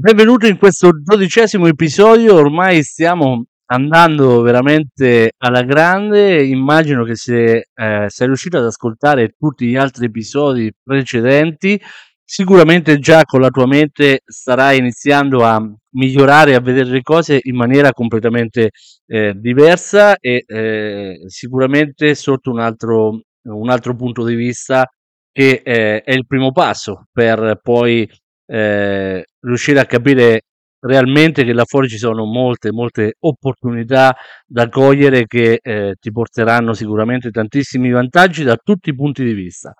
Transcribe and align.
Benvenuto 0.00 0.46
in 0.46 0.58
questo 0.58 0.90
dodicesimo 0.92 1.66
episodio, 1.66 2.36
ormai 2.36 2.84
stiamo 2.84 3.46
andando 3.64 4.42
veramente 4.42 5.32
alla 5.38 5.64
grande, 5.64 6.44
immagino 6.44 7.02
che 7.02 7.16
se 7.16 7.66
eh, 7.74 8.04
sei 8.06 8.26
riuscito 8.28 8.58
ad 8.58 8.64
ascoltare 8.64 9.34
tutti 9.36 9.66
gli 9.66 9.74
altri 9.74 10.04
episodi 10.04 10.72
precedenti, 10.80 11.82
sicuramente 12.24 13.00
già 13.00 13.24
con 13.24 13.40
la 13.40 13.48
tua 13.48 13.66
mente 13.66 14.20
starai 14.24 14.78
iniziando 14.78 15.44
a 15.44 15.60
migliorare, 15.94 16.54
a 16.54 16.60
vedere 16.60 16.90
le 16.90 17.02
cose 17.02 17.40
in 17.42 17.56
maniera 17.56 17.90
completamente 17.90 18.70
eh, 19.04 19.32
diversa 19.34 20.16
e 20.20 20.44
eh, 20.46 21.24
sicuramente 21.26 22.14
sotto 22.14 22.52
un 22.52 22.60
altro, 22.60 23.20
un 23.48 23.68
altro 23.68 23.96
punto 23.96 24.24
di 24.24 24.36
vista 24.36 24.86
che 25.32 25.60
eh, 25.64 26.02
è 26.02 26.12
il 26.12 26.24
primo 26.24 26.52
passo 26.52 27.06
per 27.12 27.58
poi 27.60 28.08
eh, 28.48 29.24
riuscire 29.40 29.78
a 29.80 29.84
capire 29.84 30.42
realmente 30.80 31.44
che 31.44 31.52
là 31.52 31.64
fuori 31.64 31.88
ci 31.88 31.98
sono 31.98 32.24
molte, 32.24 32.72
molte 32.72 33.14
opportunità 33.20 34.16
da 34.46 34.68
cogliere 34.68 35.26
che 35.26 35.58
eh, 35.60 35.94
ti 36.00 36.10
porteranno 36.10 36.72
sicuramente 36.72 37.30
tantissimi 37.30 37.90
vantaggi 37.90 38.44
da 38.44 38.56
tutti 38.56 38.90
i 38.90 38.94
punti 38.94 39.24
di 39.24 39.32
vista. 39.32 39.72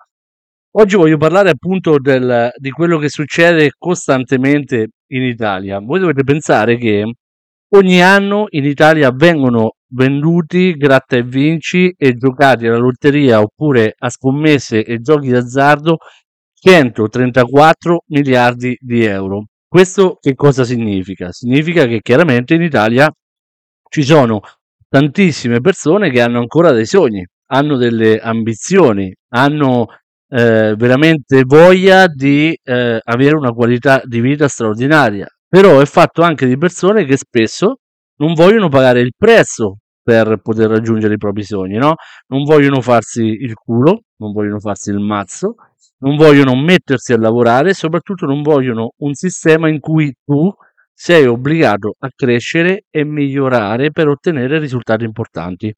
Oggi 0.71 0.95
voglio 0.95 1.17
parlare 1.17 1.49
appunto 1.49 1.97
del, 1.99 2.51
di 2.55 2.69
quello 2.69 2.99
che 2.99 3.09
succede 3.09 3.71
costantemente 3.75 4.89
in 5.07 5.23
Italia. 5.23 5.79
Voi 5.79 5.99
dovete 5.99 6.23
pensare 6.23 6.77
che 6.77 7.11
ogni 7.69 8.01
anno 8.03 8.45
in 8.49 8.65
Italia 8.65 9.11
vengono 9.11 9.73
venduti 9.91 10.73
gratta 10.73 11.17
e 11.17 11.23
vinci 11.23 11.91
e 11.97 12.13
giocati 12.13 12.67
alla 12.67 12.77
lotteria 12.77 13.41
oppure 13.41 13.95
a 13.97 14.09
scommesse 14.09 14.83
e 14.83 14.99
giochi 14.99 15.29
d'azzardo 15.29 15.97
134 16.59 18.03
miliardi 18.07 18.77
di 18.79 19.03
euro. 19.05 19.45
Questo 19.67 20.17
che 20.19 20.35
cosa 20.35 20.63
significa? 20.63 21.31
Significa 21.31 21.85
che 21.85 21.99
chiaramente 22.01 22.55
in 22.55 22.61
Italia 22.61 23.09
ci 23.89 24.03
sono 24.03 24.41
tantissime 24.87 25.61
persone 25.61 26.09
che 26.09 26.21
hanno 26.21 26.39
ancora 26.39 26.71
dei 26.71 26.85
sogni, 26.85 27.25
hanno 27.51 27.77
delle 27.77 28.19
ambizioni, 28.19 29.13
hanno 29.29 29.87
eh, 30.27 30.75
veramente 30.75 31.43
voglia 31.45 32.07
di 32.07 32.57
eh, 32.63 32.99
avere 33.03 33.35
una 33.35 33.51
qualità 33.51 34.01
di 34.03 34.19
vita 34.19 34.47
straordinaria. 34.47 35.27
Però 35.47 35.79
è 35.79 35.85
fatto 35.85 36.21
anche 36.21 36.45
di 36.45 36.57
persone 36.57 37.05
che 37.05 37.17
spesso 37.17 37.77
non 38.17 38.33
vogliono 38.33 38.69
pagare 38.69 39.01
il 39.01 39.13
prezzo 39.15 39.77
per 40.01 40.37
poter 40.41 40.69
raggiungere 40.69 41.15
i 41.15 41.17
propri 41.17 41.43
sogni, 41.43 41.77
no? 41.77 41.95
Non 42.27 42.43
vogliono 42.43 42.81
farsi 42.81 43.21
il 43.21 43.53
culo, 43.53 44.01
non 44.17 44.31
vogliono 44.31 44.59
farsi 44.59 44.89
il 44.89 44.99
mazzo, 44.99 45.55
non 45.99 46.15
vogliono 46.15 46.55
mettersi 46.55 47.13
a 47.13 47.17
lavorare, 47.17 47.73
soprattutto 47.73 48.25
non 48.25 48.41
vogliono 48.41 48.93
un 48.97 49.13
sistema 49.13 49.69
in 49.69 49.79
cui 49.79 50.13
tu 50.23 50.51
sei 50.93 51.25
obbligato 51.25 51.95
a 51.99 52.09
crescere 52.13 52.85
e 52.89 53.05
migliorare 53.05 53.91
per 53.91 54.07
ottenere 54.07 54.59
risultati 54.59 55.05
importanti. 55.05 55.73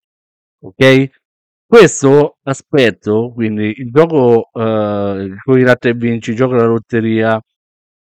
Ok? 0.63 1.09
Questo 1.65 2.37
aspetto, 2.43 3.31
quindi 3.33 3.73
il 3.77 3.91
gioco 3.91 4.49
eh, 4.51 5.35
con 5.43 5.59
i 5.59 5.61
latte 5.61 5.89
e 5.89 5.93
vinci, 5.93 6.31
il 6.31 6.35
gioco 6.35 6.55
della 6.55 6.67
lotteria, 6.67 7.39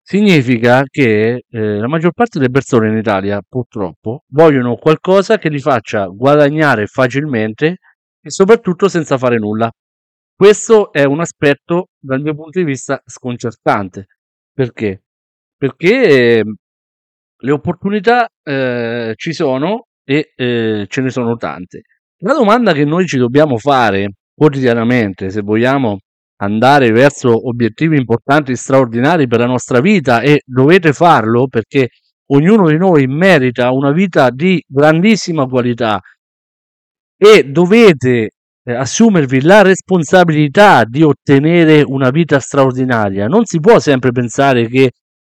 significa 0.01 0.83
che 0.89 1.43
eh, 1.49 1.77
la 1.77 1.87
maggior 1.87 2.13
parte 2.13 2.39
delle 2.39 2.49
persone 2.51 2.87
in 2.89 2.97
Italia, 2.97 3.41
purtroppo, 3.45 4.23
vogliono 4.27 4.75
qualcosa 4.77 5.37
che 5.37 5.49
li 5.49 5.59
faccia 5.59 6.05
guadagnare 6.05 6.85
facilmente 6.85 7.77
e 8.21 8.29
soprattutto 8.29 8.87
senza 8.87 9.17
fare 9.17 9.37
nulla. 9.37 9.69
Questo 10.39 10.91
è 10.93 11.03
un 11.03 11.19
aspetto, 11.19 11.87
dal 11.97 12.21
mio 12.21 12.35
punto 12.35 12.59
di 12.59 12.65
vista, 12.65 13.01
sconcertante. 13.03 14.05
Perché? 14.53 15.01
Perché 15.57 16.37
ehm, 16.37 16.53
le 17.37 17.51
opportunità 17.51 18.29
eh, 18.43 19.13
ci 19.15 19.33
sono 19.33 19.87
e 20.03 20.33
eh, 20.35 20.85
ce 20.87 21.01
ne 21.01 21.09
sono 21.09 21.37
tante. 21.37 21.81
La 22.19 22.33
domanda 22.33 22.73
che 22.73 22.85
noi 22.85 23.07
ci 23.07 23.17
dobbiamo 23.17 23.57
fare 23.57 24.11
quotidianamente, 24.31 25.31
se 25.31 25.41
vogliamo 25.41 25.97
andare 26.41 26.91
verso 26.91 27.47
obiettivi 27.47 27.97
importanti, 27.97 28.55
straordinari 28.55 29.25
per 29.27 29.39
la 29.39 29.47
nostra 29.47 29.79
vita, 29.79 30.21
e 30.21 30.43
dovete 30.45 30.93
farlo 30.93 31.47
perché 31.47 31.89
ognuno 32.27 32.67
di 32.67 32.77
noi 32.77 33.07
merita 33.07 33.71
una 33.71 33.91
vita 33.91 34.29
di 34.29 34.63
grandissima 34.67 35.47
qualità 35.47 35.99
e 37.17 37.43
dovete 37.43 38.29
assumervi 38.75 39.41
la 39.41 39.61
responsabilità 39.61 40.83
di 40.83 41.03
ottenere 41.03 41.83
una 41.85 42.09
vita 42.09 42.39
straordinaria. 42.39 43.27
Non 43.27 43.45
si 43.45 43.59
può 43.59 43.79
sempre 43.79 44.11
pensare 44.11 44.67
che 44.67 44.91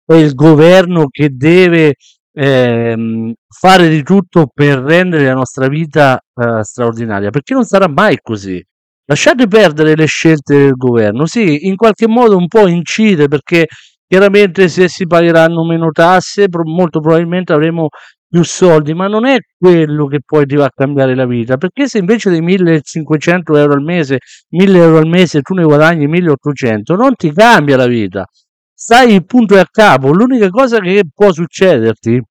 è 0.05 0.15
il 0.15 0.35
governo 0.35 1.07
che 1.09 1.31
deve 1.33 1.95
ehm, 2.33 3.33
fare 3.49 3.89
di 3.89 4.03
tutto 4.03 4.49
per 4.53 4.79
rendere 4.79 5.27
la 5.27 5.35
nostra 5.35 5.69
vita 5.69 6.19
eh, 6.19 6.63
straordinaria, 6.63 7.31
perché 7.31 7.55
non 7.55 7.65
sarà 7.65 7.89
mai 7.89 8.19
così. 8.23 8.63
Lasciate 9.05 9.47
perdere 9.47 9.95
le 9.97 10.07
scelte 10.07 10.57
del 10.57 10.73
governo, 10.77 11.27
sì, 11.27 11.67
in 11.67 11.77
qualche 11.77 12.07
modo 12.07 12.37
un 12.37 12.47
po' 12.47 12.67
incide 12.67 13.27
perché 13.29 13.67
chiaramente 14.07 14.69
se 14.69 14.89
si 14.89 15.07
pagheranno 15.07 15.65
meno 15.65 15.91
tasse 15.91 16.47
molto 16.65 17.01
probabilmente 17.01 17.53
avremo 17.53 17.89
più 18.29 18.45
soldi, 18.45 18.95
ma 18.95 19.07
non 19.07 19.27
è 19.27 19.39
quello 19.57 20.07
che 20.07 20.21
poi 20.25 20.47
ti 20.47 20.55
va 20.57 20.67
a 20.67 20.73
cambiare 20.75 21.15
la 21.15 21.27
vita, 21.27 21.57
perché 21.57 21.87
se 21.89 21.99
invece 21.99 22.31
dei 22.31 22.43
1500 22.43 23.57
euro 23.57 23.73
al 23.75 23.83
mese, 23.83 24.19
1000 24.51 24.79
euro 24.79 24.99
al 24.99 25.09
mese 25.09 25.41
tu 25.41 25.55
ne 25.55 25.65
guadagni 25.65 26.07
1800, 26.07 26.95
non 26.95 27.15
ti 27.15 27.33
cambia 27.33 27.77
la 27.77 27.87
vita, 27.87 28.27
stai 28.75 29.15
il 29.15 29.25
punto 29.25 29.55
e 29.57 29.61
a 29.61 29.67
capo, 29.71 30.13
l'unica 30.13 30.49
cosa 30.51 30.79
che 30.81 31.05
può 31.13 31.33
succederti 31.33 32.23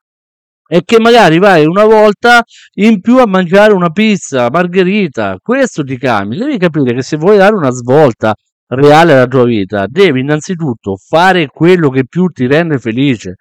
è 0.70 0.82
che 0.84 1.00
magari 1.00 1.40
vai 1.40 1.66
una 1.66 1.86
volta 1.86 2.44
in 2.76 3.00
più 3.00 3.18
a 3.20 3.26
mangiare 3.26 3.74
una 3.74 3.90
pizza, 3.90 4.50
margherita, 4.52 5.38
questo 5.42 5.84
ti 5.84 5.98
cambia, 5.98 6.46
devi 6.46 6.58
capire 6.58 6.94
che 6.94 7.02
se 7.02 7.18
vuoi 7.18 7.38
dare 7.38 7.56
una 7.56 7.72
svolta 7.72 8.36
reale 8.70 9.14
alla 9.14 9.28
tua 9.28 9.46
vita, 9.46 9.86
devi 9.88 10.20
innanzitutto 10.20 10.98
fare 10.98 11.48
quello 11.48 11.90
che 11.90 12.06
più 12.06 12.28
ti 12.28 12.48
rende 12.48 12.80
felice 12.80 13.36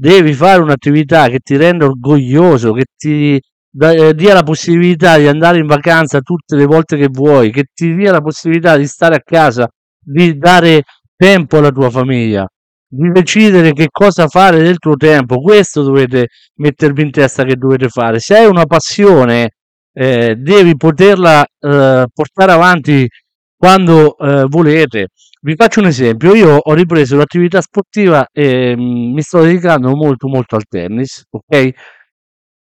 devi 0.00 0.32
fare 0.32 0.62
un'attività 0.62 1.28
che 1.28 1.40
ti 1.40 1.56
renda 1.56 1.86
orgoglioso, 1.86 2.72
che 2.72 2.84
ti 2.96 3.40
eh, 3.80 4.14
dia 4.14 4.32
la 4.32 4.44
possibilità 4.44 5.18
di 5.18 5.26
andare 5.26 5.58
in 5.58 5.66
vacanza 5.66 6.20
tutte 6.20 6.54
le 6.54 6.66
volte 6.66 6.96
che 6.96 7.08
vuoi, 7.10 7.50
che 7.50 7.64
ti 7.74 7.94
dia 7.96 8.12
la 8.12 8.20
possibilità 8.20 8.76
di 8.76 8.86
stare 8.86 9.16
a 9.16 9.20
casa, 9.24 9.68
di 9.98 10.38
dare 10.38 10.84
tempo 11.16 11.58
alla 11.58 11.70
tua 11.70 11.90
famiglia, 11.90 12.46
di 12.86 13.10
decidere 13.10 13.72
che 13.72 13.88
cosa 13.90 14.28
fare 14.28 14.62
del 14.62 14.78
tuo 14.78 14.94
tempo. 14.94 15.40
Questo 15.40 15.82
dovete 15.82 16.28
mettervi 16.56 17.02
in 17.02 17.10
testa 17.10 17.42
che 17.42 17.56
dovete 17.56 17.88
fare. 17.88 18.20
Se 18.20 18.36
hai 18.36 18.46
una 18.46 18.66
passione, 18.66 19.50
eh, 19.92 20.36
devi 20.36 20.76
poterla 20.76 21.42
eh, 21.42 22.06
portare 22.12 22.52
avanti 22.52 23.08
quando 23.58 24.16
eh, 24.16 24.44
volete. 24.48 25.08
Vi 25.40 25.54
faccio 25.56 25.80
un 25.80 25.86
esempio, 25.86 26.34
io 26.34 26.56
ho 26.56 26.74
ripreso 26.74 27.16
l'attività 27.16 27.60
sportiva 27.60 28.26
e 28.32 28.74
mm, 28.76 29.12
mi 29.14 29.22
sto 29.22 29.42
dedicando 29.42 29.94
molto 29.94 30.28
molto 30.28 30.56
al 30.56 30.64
tennis, 30.68 31.24
ok? 31.30 31.70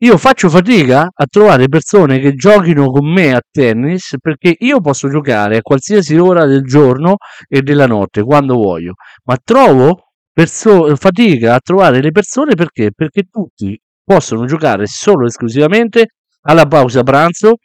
Io 0.02 0.18
faccio 0.18 0.50
fatica 0.50 1.10
a 1.14 1.26
trovare 1.30 1.68
persone 1.68 2.20
che 2.20 2.34
giochino 2.34 2.90
con 2.90 3.12
me 3.12 3.34
a 3.34 3.42
tennis 3.52 4.16
perché 4.22 4.56
io 4.60 4.80
posso 4.80 5.10
giocare 5.10 5.58
a 5.58 5.62
qualsiasi 5.62 6.16
ora 6.18 6.46
del 6.46 6.64
giorno 6.64 7.18
e 7.48 7.62
della 7.62 7.86
notte, 7.86 8.24
quando 8.24 8.56
voglio, 8.56 8.94
ma 9.26 9.38
trovo 9.44 10.12
perso- 10.32 10.96
fatica 10.96 11.56
a 11.56 11.60
trovare 11.60 12.02
le 12.02 12.12
persone 12.12 12.56
perché? 12.56 12.92
Perché 12.96 13.24
tutti 13.30 13.78
possono 14.04 14.46
giocare 14.46 14.86
solo 14.88 15.26
e 15.26 15.28
esclusivamente 15.28 16.14
alla 16.44 16.66
pausa 16.66 17.04
pranzo 17.04 17.56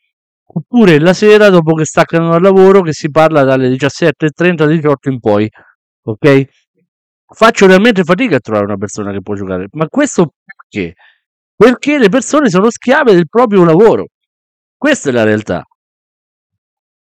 oppure 0.47 0.99
la 0.99 1.13
sera 1.13 1.49
dopo 1.49 1.75
che 1.75 1.85
staccano 1.85 2.31
dal 2.31 2.43
lavoro 2.43 2.83
che 2.83 2.93
si 2.93 3.11
parla 3.11 3.45
dalle 3.45 3.69
17.30 3.71 4.67
18 4.67 5.09
in 5.09 5.21
poi 5.21 5.49
ok? 6.03 6.45
Faccio 7.27 7.67
realmente 7.67 8.05
fatica 8.05 8.37
a 8.37 8.41
trovare 8.41 8.67
una 8.67 8.77
persona 8.77 9.13
che 9.13 9.23
può 9.23 9.35
giocare 9.35 9.67
ma 9.73 9.87
questo 9.89 10.35
perché? 10.45 10.95
Perché 11.57 11.99
le 11.99 12.09
persone 12.09 12.51
sono 12.51 12.71
schiave 12.71 13.15
del 13.15 13.29
proprio 13.29 13.65
lavoro. 13.65 14.07
Questa 14.77 15.11
è 15.11 15.13
la 15.13 15.23
realtà. 15.25 15.65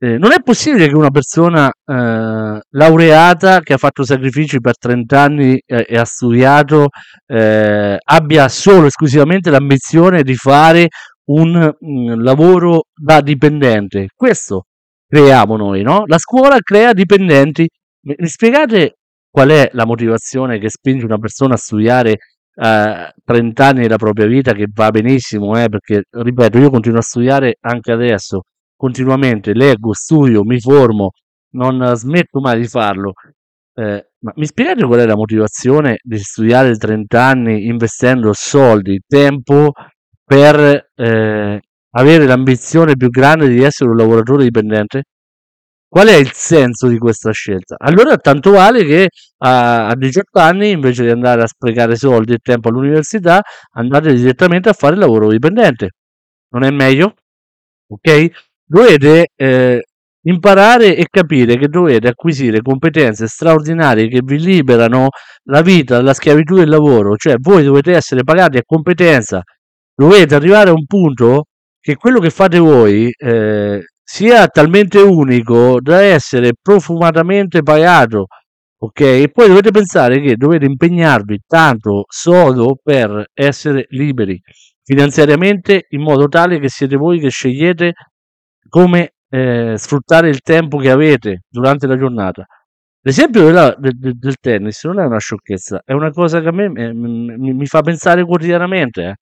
Eh, 0.02 0.18
non 0.18 0.32
è 0.32 0.42
possibile 0.42 0.88
che 0.88 0.96
una 0.96 1.10
persona 1.12 1.68
eh, 1.68 2.60
laureata 2.70 3.60
che 3.60 3.74
ha 3.74 3.78
fatto 3.78 4.06
sacrifici 4.06 4.62
per 4.62 4.78
30 4.78 5.22
anni 5.22 5.62
eh, 5.66 5.86
e 5.90 5.98
ha 5.98 6.06
studiato 6.06 6.88
eh, 7.28 7.98
abbia 8.02 8.48
solo 8.48 8.88
esclusivamente 8.88 9.50
l'ambizione 9.50 10.24
di 10.24 10.36
fare 10.36 10.88
un 11.30 11.76
mm, 11.86 12.22
lavoro 12.22 12.86
da 12.94 13.22
dipendente. 13.22 14.08
Questo 14.16 14.66
creiamo 15.08 15.58
noi, 15.58 15.82
no? 15.82 16.04
La 16.06 16.18
scuola 16.18 16.58
crea 16.60 16.94
dipendenti. 16.94 17.68
Mi 18.02 18.28
spiegate 18.28 18.98
qual 19.30 19.50
è 19.50 19.70
la 19.74 19.86
motivazione 19.86 20.60
che 20.60 20.70
spinge 20.70 21.06
una 21.06 21.18
persona 21.18 21.54
a 21.56 21.58
studiare 21.58 22.18
eh, 22.56 23.14
30 23.24 23.66
anni 23.66 23.82
della 23.82 23.98
propria 23.98 24.26
vita, 24.28 24.54
che 24.54 24.68
va 24.74 24.90
benissimo, 24.90 25.60
eh, 25.62 25.70
perché 25.70 26.04
ripeto, 26.10 26.58
io 26.58 26.70
continuo 26.70 27.00
a 27.00 27.04
studiare 27.04 27.58
anche 27.62 27.92
adesso, 27.92 28.42
continuamente, 28.76 29.54
leggo, 29.54 29.94
studio, 29.94 30.44
mi 30.44 30.60
formo, 30.60 31.12
non 31.52 31.96
smetto 31.96 32.40
mai 32.40 32.60
di 32.60 32.68
farlo. 32.68 33.14
eh, 33.76 34.08
ma 34.22 34.34
mi 34.36 34.46
spiegate 34.46 34.86
qual 34.86 35.00
è 35.00 35.06
la 35.06 35.16
motivazione 35.16 35.98
di 36.04 36.18
studiare 36.18 36.76
30 36.76 37.24
anni 37.24 37.68
investendo 37.68 38.32
soldi, 38.34 39.00
tempo 39.08 39.72
per 40.30 40.92
eh, 40.96 41.60
avere 41.90 42.26
l'ambizione 42.28 42.96
più 42.96 43.10
grande 43.10 43.48
di 43.48 43.64
essere 43.64 43.90
un 43.90 43.96
lavoratore 43.96 44.44
dipendente? 44.44 45.06
Qual 45.88 46.08
è 46.08 46.14
il 46.14 46.30
senso 46.34 46.88
di 46.88 47.00
questa 47.00 47.32
scelta? 47.32 47.76
Allora 47.80 48.16
tanto 48.18 48.52
vale 48.52 48.86
che 48.86 49.10
a, 49.40 49.88
a 49.88 49.96
18 49.96 50.40
anni, 50.40 50.70
invece 50.70 51.04
di 51.04 51.10
andare 51.10 51.42
a 51.42 51.48
sprecare 51.48 51.96
soldi 51.96 52.34
e 52.34 52.38
tempo 52.44 52.70
all'università, 52.70 53.42
andate 53.72 54.14
direttamente 54.14 54.70
a 54.70 54.74
fare 54.74 54.94
il 54.94 55.00
lavoro 55.00 55.30
dipendente. 55.30 55.94
Non 56.50 56.64
è 56.64 56.70
meglio? 56.70 57.16
Ok? 57.88 58.28
Dovete 58.64 59.30
eh, 59.36 59.84
imparare 60.26 60.96
e 60.96 61.08
capire 61.10 61.58
che 61.58 61.70
dovete 61.70 62.08
acquisire 62.08 62.62
competenze 62.62 63.26
straordinarie 63.26 64.08
che 64.10 64.22
vi 64.24 64.38
liberano 64.40 65.08
la 65.46 65.62
vita 65.64 65.96
dalla 65.96 66.14
schiavitù 66.14 66.54
del 66.56 66.70
lavoro, 66.70 67.16
cioè 67.16 67.38
voi 67.40 67.64
dovete 67.64 67.94
essere 67.94 68.24
pagati 68.24 68.58
a 68.58 68.64
competenza, 68.64 69.42
dovete 70.00 70.34
arrivare 70.34 70.70
a 70.70 70.74
un 70.74 70.86
punto 70.86 71.48
che 71.78 71.96
quello 71.96 72.22
che 72.22 72.30
fate 72.30 72.58
voi 72.58 73.12
eh, 73.12 73.82
sia 74.02 74.48
talmente 74.48 75.00
unico 75.00 75.82
da 75.82 76.02
essere 76.02 76.54
profumatamente 76.62 77.62
pagato. 77.64 78.28
Ok, 78.82 79.02
e 79.02 79.30
poi 79.30 79.50
dovete 79.50 79.72
pensare 79.72 80.22
che 80.22 80.38
dovete 80.38 80.66
impegnarvi 80.66 81.42
tanto 81.46 82.06
solo 82.08 82.78
per 82.82 83.26
essere 83.34 83.88
liberi 83.90 84.40
finanziariamente 84.82 85.88
in 85.90 86.02
modo 86.02 86.30
tale 86.30 86.60
che 86.60 86.70
siete 86.70 86.96
voi 86.96 87.20
che 87.20 87.30
scegliete 87.30 87.94
come 88.70 89.16
eh, 89.30 89.74
sfruttare 89.78 90.30
il 90.30 90.40
tempo 90.40 90.78
che 90.78 90.92
avete 90.92 91.42
durante 91.50 91.88
la 91.88 91.98
giornata. 91.98 92.46
L'esempio 93.02 93.44
della, 93.44 93.76
del, 93.78 94.18
del, 94.18 94.36
tennis 94.40 94.82
non 94.86 95.02
è 95.02 95.06
una 95.06 95.20
sciocchezza, 95.20 95.82
è 95.84 95.92
una 95.92 96.12
cosa 96.12 96.40
che 96.40 96.48
a 96.48 96.52
me 96.54 96.72
eh, 96.74 96.94
mi, 96.94 97.54
mi 97.54 97.66
fa 97.66 97.82
pensare 97.82 98.24
quotidianamente. 98.24 99.18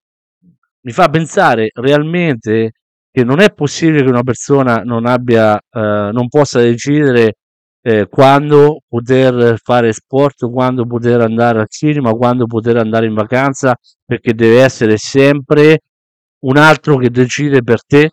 Mi 0.88 0.94
fa 0.94 1.10
pensare 1.10 1.70
realmente 1.74 2.72
che 3.12 3.26
non 3.26 3.42
è 3.42 3.54
possibile 3.54 4.04
che 4.04 4.10
una 4.10 4.24
persona 4.24 4.78
non 4.86 5.06
abbia, 5.06 5.58
eh, 5.58 5.60
non 6.14 6.30
possa 6.30 6.62
decidere 6.62 7.34
eh, 7.82 8.08
quando 8.08 8.84
poter 8.88 9.60
fare 9.62 9.92
sport, 9.92 10.50
quando 10.50 10.86
poter 10.86 11.20
andare 11.20 11.60
al 11.60 11.68
cinema, 11.68 12.14
quando 12.14 12.46
poter 12.46 12.78
andare 12.78 13.06
in 13.06 13.16
vacanza, 13.16 13.76
perché 14.06 14.34
deve 14.34 14.62
essere 14.62 14.96
sempre 14.96 15.80
un 16.46 16.56
altro 16.56 16.96
che 16.96 17.10
decide 17.10 17.64
per 17.64 17.84
te. 17.84 18.12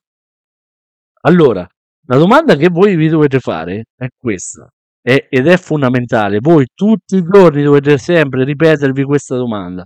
Allora, 1.21 1.65
la 2.07 2.17
domanda 2.17 2.57
che 2.57 2.71
voi 2.71 2.97
vi 2.97 3.07
dovete 3.07 3.39
fare 3.39 3.85
è 3.95 4.09
questa, 4.19 4.69
è, 5.01 5.29
ed 5.31 5.47
è 5.47 5.57
fondamentale. 5.59 6.39
Voi 6.41 6.67
tutti 6.75 7.15
i 7.19 7.23
giorni 7.23 7.63
dovete 7.63 7.99
sempre 7.99 8.43
ripetervi 8.43 9.05
questa 9.05 9.37
domanda. 9.37 9.85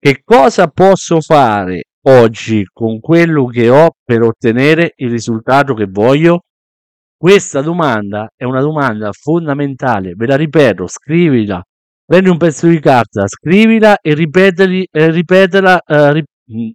Che 0.00 0.22
cosa 0.24 0.66
posso 0.66 1.20
fare 1.20 1.84
oggi 2.08 2.64
con 2.72 3.00
quello 3.00 3.46
che 3.46 3.68
ho 3.68 3.90
per 4.02 4.22
ottenere 4.22 4.92
il 4.96 5.10
risultato 5.10 5.74
che 5.74 5.86
voglio? 5.86 6.40
Questa 7.16 7.60
domanda 7.60 8.30
è 8.34 8.44
una 8.44 8.60
domanda 8.60 9.10
fondamentale, 9.12 10.14
ve 10.14 10.26
la 10.26 10.36
ripeto, 10.36 10.86
scrivila, 10.86 11.62
prendi 12.04 12.30
un 12.30 12.38
pezzo 12.38 12.66
di 12.68 12.80
carta, 12.80 13.26
scrivila 13.26 13.98
e 14.00 14.14
ripeteli, 14.14 14.86
eh, 14.90 15.10
ripetela, 15.10 15.80
eh, 15.80 16.12
rip- 16.12 16.28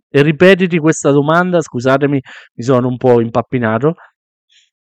e 0.10 0.22
ripetiti 0.22 0.78
questa 0.78 1.12
domanda, 1.12 1.62
scusatemi, 1.62 2.20
mi 2.56 2.64
sono 2.64 2.88
un 2.88 2.98
po' 2.98 3.20
impappinato, 3.20 3.96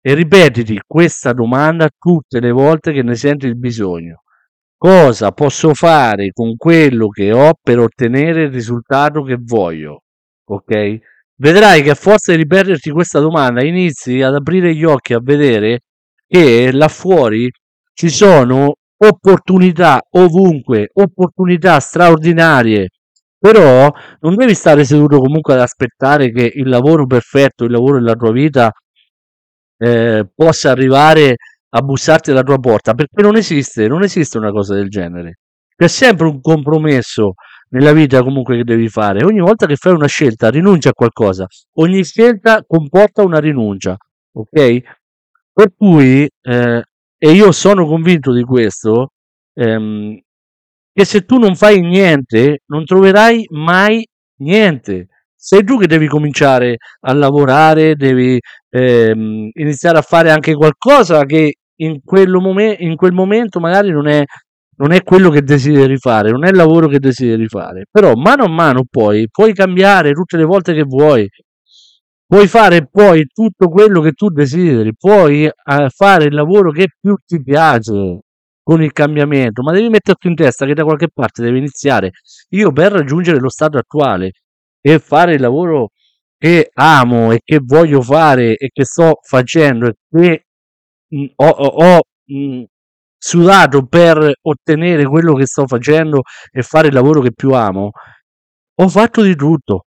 e 0.01 0.13
ripetiti 0.13 0.79
questa 0.85 1.33
domanda 1.33 1.89
tutte 1.97 2.39
le 2.39 2.51
volte 2.51 2.93
che 2.93 3.03
ne 3.03 3.15
senti 3.15 3.47
il 3.47 3.57
bisogno. 3.57 4.21
Cosa 4.77 5.31
posso 5.31 5.73
fare 5.73 6.29
con 6.31 6.55
quello 6.55 7.09
che 7.09 7.33
ho 7.33 7.51
per 7.61 7.79
ottenere 7.79 8.43
il 8.43 8.51
risultato 8.51 9.23
che 9.23 9.37
voglio? 9.37 10.03
Ok? 10.51 10.97
Vedrai 11.35 11.83
che 11.83 11.91
a 11.91 11.95
forza 11.95 12.31
di 12.31 12.39
ripeterti 12.39 12.89
questa 12.89 13.19
domanda 13.19 13.63
inizi 13.63 14.21
ad 14.21 14.33
aprire 14.35 14.75
gli 14.75 14.83
occhi 14.83 15.13
a 15.13 15.19
vedere 15.21 15.81
che 16.27 16.71
là 16.71 16.87
fuori 16.87 17.49
ci 17.93 18.09
sono 18.09 18.73
opportunità 18.97 20.01
ovunque, 20.11 20.89
opportunità 20.93 21.79
straordinarie. 21.79 22.89
Però 23.37 23.89
non 24.21 24.35
devi 24.35 24.53
stare 24.53 24.83
seduto 24.83 25.19
comunque 25.19 25.53
ad 25.53 25.61
aspettare 25.61 26.31
che 26.31 26.51
il 26.53 26.67
lavoro 26.67 27.05
perfetto, 27.05 27.63
il 27.63 27.71
lavoro 27.71 27.99
della 27.99 28.15
tua 28.15 28.31
vita 28.31 28.71
eh, 29.77 30.27
possa 30.35 30.71
arrivare 30.71 31.35
a 31.69 31.81
bussarti 31.81 32.31
alla 32.31 32.43
tua 32.43 32.57
porta, 32.57 32.93
perché 32.93 33.21
non 33.21 33.37
esiste, 33.37 33.87
non 33.87 34.03
esiste 34.03 34.37
una 34.37 34.51
cosa 34.51 34.73
del 34.75 34.89
genere. 34.89 35.35
C'è 35.75 35.87
sempre 35.87 36.27
un 36.27 36.41
compromesso 36.41 37.35
nella 37.69 37.93
vita 37.93 38.23
comunque 38.23 38.57
che 38.57 38.63
devi 38.63 38.89
fare. 38.89 39.23
Ogni 39.25 39.39
volta 39.39 39.65
che 39.65 39.75
fai 39.75 39.93
una 39.93 40.07
scelta, 40.07 40.49
rinuncia 40.49 40.89
a 40.89 40.93
qualcosa. 40.93 41.47
Ogni 41.75 42.03
scelta 42.03 42.63
comporta 42.65 43.23
una 43.23 43.39
rinuncia, 43.39 43.95
ok? 44.33 44.81
Per 45.53 45.73
cui, 45.75 46.27
eh, 46.41 46.83
e 47.17 47.31
io 47.31 47.51
sono 47.51 47.85
convinto 47.85 48.33
di 48.33 48.43
questo, 48.43 49.11
ehm, 49.53 50.17
che 50.93 51.05
se 51.05 51.25
tu 51.25 51.37
non 51.37 51.55
fai 51.55 51.81
niente, 51.81 52.59
non 52.67 52.85
troverai 52.85 53.45
mai 53.51 54.05
niente 54.41 55.07
sei 55.41 55.63
tu 55.63 55.77
che 55.79 55.87
devi 55.87 56.07
cominciare 56.07 56.77
a 57.01 57.13
lavorare, 57.13 57.95
devi 57.95 58.37
ehm, 58.71 59.49
iniziare 59.53 59.97
a 59.97 60.01
fare 60.01 60.31
anche 60.31 60.53
qualcosa 60.53 61.23
che 61.23 61.53
in, 61.77 62.01
momen- 62.03 62.75
in 62.79 62.97
quel 62.97 63.13
momento 63.13 63.61
magari 63.61 63.89
non 63.91 64.07
è, 64.07 64.21
non 64.79 64.91
è, 64.91 65.03
quello 65.03 65.29
che 65.29 65.41
desideri 65.41 65.97
fare, 65.97 66.31
non 66.31 66.45
è 66.45 66.49
il 66.49 66.55
lavoro 66.55 66.87
che 66.87 66.99
desideri 66.99 67.47
fare, 67.47 67.85
però 67.89 68.13
mano 68.13 68.45
a 68.45 68.49
mano 68.49 68.83
poi 68.89 69.27
puoi 69.29 69.53
cambiare 69.53 70.13
tutte 70.13 70.37
le 70.37 70.45
volte 70.45 70.73
che 70.73 70.83
vuoi, 70.83 71.27
puoi 72.25 72.47
fare 72.47 72.87
poi 72.89 73.25
tutto 73.25 73.67
quello 73.69 74.01
che 74.01 74.11
tu 74.13 74.29
desideri, 74.29 74.93
puoi 74.95 75.45
eh, 75.45 75.89
fare 75.89 76.25
il 76.25 76.33
lavoro 76.33 76.71
che 76.71 76.87
più 76.99 77.15
ti 77.25 77.41
piace 77.41 78.19
con 78.63 78.81
il 78.83 78.91
cambiamento, 78.93 79.63
ma 79.63 79.73
devi 79.73 79.89
metterti 79.89 80.27
in 80.27 80.35
testa 80.35 80.65
che 80.65 80.73
da 80.75 80.83
qualche 80.83 81.09
parte 81.11 81.41
devi 81.41 81.57
iniziare. 81.57 82.11
Io 82.49 82.71
per 82.71 82.91
raggiungere 82.91 83.39
lo 83.39 83.49
stato 83.49 83.77
attuale 83.77 84.31
e 84.79 84.99
fare 84.99 85.33
il 85.33 85.41
lavoro 85.41 85.89
che 86.37 86.69
amo 86.73 87.31
e 87.31 87.41
che 87.43 87.59
voglio 87.61 88.01
fare 88.01 88.55
e 88.55 88.69
che 88.71 88.85
sto 88.85 89.19
facendo 89.21 89.87
e 89.87 89.95
che 90.09 90.45
mh, 91.09 91.25
ho, 91.35 91.47
ho, 91.49 91.97
ho 91.97 92.01
mh, 92.25 92.63
sudato 93.19 93.85
per 93.85 94.33
ottenere 94.41 95.05
quello 95.05 95.33
che 95.33 95.45
sto 95.45 95.67
facendo 95.67 96.21
e 96.51 96.63
fare 96.63 96.87
il 96.87 96.93
lavoro 96.93 97.21
che 97.21 97.33
più 97.33 97.51
amo, 97.53 97.91
ho 98.75 98.87
fatto 98.87 99.21
di 99.21 99.35
tutto. 99.35 99.83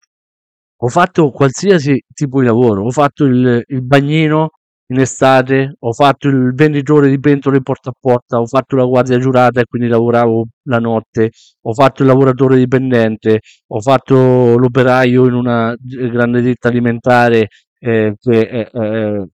Ho 0.82 0.88
fatto 0.88 1.30
qualsiasi 1.32 2.01
tipo 2.13 2.39
di 2.39 2.46
lavoro, 2.48 2.86
ho 2.86 2.92
fatto 2.92 3.25
il, 3.25 3.63
il 3.68 3.82
bagnino 3.84 4.50
in 4.92 5.00
estate, 5.00 5.75
ho 5.80 5.94
fatto 5.94 6.27
il 6.30 6.53
venditore 6.56 7.10
di 7.10 7.20
pentole 7.20 7.62
porta 7.62 7.89
a 7.89 7.94
porta, 8.00 8.39
ho 8.39 8.46
fatto 8.48 8.75
la 8.75 8.86
guardia 8.86 9.20
giurata 9.20 9.62
e 9.62 9.65
quindi 9.65 9.88
lavoravo 9.88 10.48
la 10.63 10.80
notte, 10.80 11.32
ho 11.62 11.74
fatto 11.74 12.01
il 12.01 12.08
lavoratore 12.08 12.58
dipendente, 12.58 13.42
ho 13.68 13.82
fatto 13.82 14.58
l'operaio 14.58 15.25
in 15.27 15.34
una 15.34 15.75
grande 15.80 16.42
ditta 16.42 16.70
alimentare 16.70 17.50
eh, 17.80 18.15
che, 18.20 18.39
eh, 18.39 18.70
eh, 18.74 19.27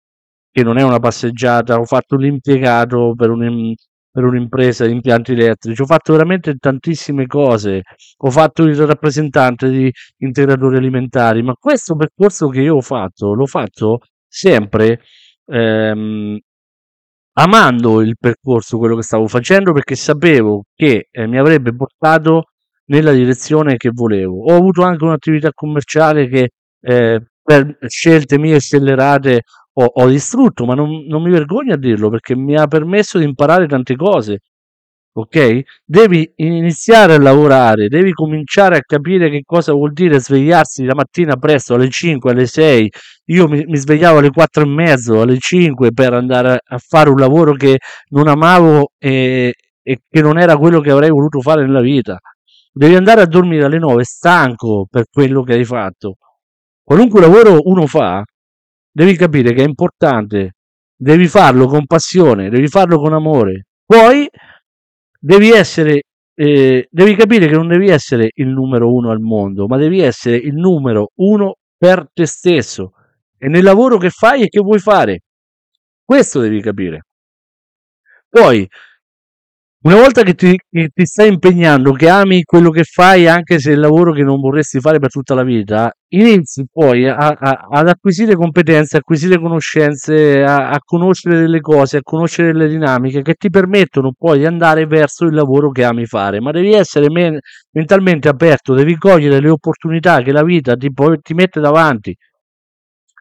che, 0.52 0.64
non 0.64 0.78
è 0.78 0.84
una 0.84 1.00
passeggiata, 1.00 1.80
ho 1.80 1.86
fatto 1.86 2.18
l'impiegato 2.18 3.14
per, 3.16 3.30
un, 3.30 3.74
per 4.16 4.24
un'impresa 4.24 4.86
di 4.86 4.94
impianti 4.94 5.34
elettrici, 5.34 5.82
ho 5.82 5.86
fatto 5.86 6.14
veramente 6.14 6.56
tantissime 6.56 7.28
cose, 7.28 7.82
ho 8.20 8.32
fatto 8.32 8.64
il 8.64 8.78
rappresentante 8.86 9.70
di 9.70 9.92
integratori 10.20 10.78
alimentari, 10.78 11.44
ma 11.44 11.54
questo 11.60 11.98
percorso 11.98 12.48
che 12.48 12.62
io 12.62 12.78
ho 12.78 12.82
fatto, 12.82 13.34
l'ho 13.34 13.46
fatto 13.46 14.00
sempre 14.26 15.02
ehm, 15.48 16.40
amando 17.34 18.00
il 18.00 18.16
percorso, 18.18 18.78
quello 18.78 18.96
che 18.96 19.04
stavo 19.04 19.28
facendo, 19.28 19.74
perché 19.74 19.96
sapevo 19.96 20.64
che 20.74 21.10
eh, 21.12 21.28
mi 21.28 21.38
avrebbe 21.38 21.76
portato 21.76 22.52
nella 22.86 23.12
direzione 23.12 23.76
che 23.76 23.90
volevo. 23.92 24.46
Ho 24.46 24.56
avuto 24.56 24.84
anche 24.84 25.04
un'attività 25.04 25.52
commerciale 25.54 26.30
che 26.30 26.52
eh, 26.80 27.22
per 27.44 27.78
scelte 27.88 28.38
mie 28.40 28.62
scellerate 28.62 29.42
ho, 29.78 29.86
ho 29.86 30.08
distrutto, 30.08 30.66
ma 30.66 30.74
non, 30.74 31.06
non 31.08 31.24
mi 31.24 31.30
vergogno 31.32 31.74
a 31.74 31.78
dirlo 31.78 32.10
perché 32.10 32.36
mi 32.36 32.58
ha 32.58 32.68
permesso 32.68 33.18
di 33.18 33.26
imparare 33.26 33.68
tante 33.68 33.96
cose 33.96 34.40
ok? 35.18 35.62
Devi 35.86 36.30
iniziare 36.38 37.14
a 37.14 37.20
lavorare, 37.20 37.88
devi 37.88 38.12
cominciare 38.12 38.78
a 38.78 38.82
capire 38.82 39.30
che 39.30 39.44
cosa 39.46 39.72
vuol 39.72 39.94
dire 39.94 40.20
svegliarsi 40.20 40.84
la 40.84 40.94
mattina 40.94 41.38
presto 41.38 41.76
alle 41.76 41.90
5, 41.90 42.32
alle 42.32 42.46
6. 42.46 42.92
Io 43.28 43.48
mi, 43.48 43.64
mi 43.66 43.78
svegliavo 43.78 44.20
alle 44.20 44.32
4 44.32 44.64
e 44.64 44.68
mezzo, 44.68 45.22
alle 45.22 45.38
5 45.38 45.94
per 45.94 46.14
andare 46.14 46.60
a 46.66 46.78
fare 46.78 47.10
un 47.10 47.18
lavoro 47.18 47.54
che 47.54 47.80
non 48.10 48.28
amavo 48.28 48.92
e, 48.98 49.54
e 49.82 50.00
che 50.10 50.22
non 50.22 50.38
era 50.38 50.58
quello 50.58 50.82
che 50.82 50.92
avrei 50.92 51.10
voluto 51.10 51.40
fare 51.40 51.66
nella 51.66 51.82
vita. 51.82 52.20
Devi 52.74 52.96
andare 52.96 53.22
a 53.22 53.26
dormire 53.26 53.66
alle 53.66 53.80
9 53.80 54.04
stanco 54.04 54.86
per 54.90 55.06
quello 55.10 55.44
che 55.44 55.54
hai 55.54 55.66
fatto. 55.66 56.16
Qualunque 56.84 57.22
lavoro 57.22 57.60
uno 57.64 57.88
fa, 57.88 58.22
devi 58.96 59.18
capire 59.18 59.54
che 59.54 59.62
è 59.62 59.68
importante, 59.68 60.54
devi 60.96 61.28
farlo 61.28 61.68
con 61.68 61.86
passione, 61.86 62.50
devi 62.50 62.70
farlo 62.70 62.98
con 62.98 63.14
amore. 63.14 63.66
Poi 63.86 64.26
devi 65.20 65.52
essere 65.52 66.04
eh, 66.34 66.88
devi 66.90 67.16
capire 67.16 67.48
che 67.48 67.56
non 67.56 67.68
devi 67.68 67.90
essere 67.90 68.30
il 68.34 68.48
numero 68.48 68.94
uno 68.94 69.12
al 69.12 69.20
mondo, 69.20 69.68
ma 69.68 69.78
devi 69.78 70.00
essere 70.00 70.38
il 70.38 70.54
numero 70.54 71.12
uno 71.16 71.56
per 71.78 72.08
te 72.14 72.26
stesso 72.26 72.94
e 73.38 73.48
nel 73.50 73.64
lavoro 73.64 73.98
che 73.98 74.10
fai 74.10 74.44
e 74.44 74.48
che 74.48 74.62
vuoi 74.62 74.80
fare. 74.80 75.22
Questo 76.04 76.40
devi 76.40 76.62
capire. 76.62 77.06
Poi, 78.30 78.68
una 79.86 79.98
volta 79.98 80.24
che 80.24 80.34
ti, 80.34 80.60
che 80.68 80.90
ti, 80.92 81.06
stai 81.06 81.28
impegnando, 81.32 81.92
che 81.92 82.10
ami 82.10 82.42
quello 82.44 82.72
che 82.72 82.84
fai, 82.84 83.28
anche 83.28 83.60
se 83.60 83.70
è 83.70 83.74
il 83.74 83.80
lavoro 83.80 84.14
che 84.14 84.24
non 84.24 84.40
vorresti 84.40 84.80
fare 84.80 84.98
per 84.98 85.12
tutta 85.12 85.36
la 85.36 85.44
vita, 85.44 85.92
inizi 86.10 86.66
poi 86.72 87.08
a, 87.08 87.16
a, 87.16 87.68
ad 87.70 87.88
acquisire 87.88 88.36
competenze, 88.36 88.98
acquisire 88.98 89.40
conoscenze, 89.40 90.42
a, 90.42 90.70
a, 90.70 90.80
conoscere 90.84 91.40
delle 91.40 91.60
cose, 91.60 91.98
a 91.98 92.02
conoscere 92.02 92.52
delle 92.52 92.68
dinamiche 92.68 93.22
che 93.22 93.36
ti 93.36 93.52
permettono 93.52 94.12
poi 94.18 94.40
di 94.40 94.48
andare 94.48 94.88
verso 94.88 95.26
il 95.26 95.36
lavoro 95.36 95.70
che 95.70 95.84
ami 95.84 96.08
fare. 96.08 96.42
Ma 96.42 96.50
devi 96.50 96.74
essere 96.74 97.12
men- 97.12 97.38
mentalmente 97.70 98.28
aperto, 98.28 98.74
devi 98.74 98.98
cogliere 98.98 99.40
le 99.40 99.50
opportunità 99.50 100.24
che 100.24 100.32
la 100.32 100.44
vita 100.44 100.76
ti, 100.76 100.90
ti 101.22 101.34
mette 101.36 101.60
davanti. 101.60 102.16